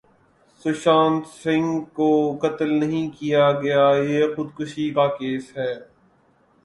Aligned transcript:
سشانت 0.65 1.27
سنگھ 1.33 1.83
کو 1.93 2.09
قتل 2.41 2.73
نہیں 2.75 3.09
کیا 3.19 3.51
گیا 3.61 3.85
یہ 4.03 4.35
خودکشی 4.35 4.89
کا 4.93 5.07
کیس 5.17 5.55
ہے 5.57 5.73